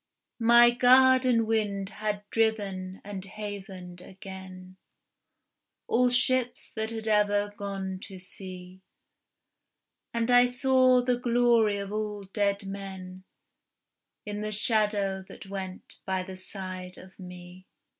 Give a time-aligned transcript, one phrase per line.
[0.39, 4.77] My garden wind had driven and havened again
[5.87, 8.81] All ships that ever had gone to sea,
[10.11, 13.25] And I saw the glory of all dead men
[14.25, 17.67] In the shadow that went by the side of me.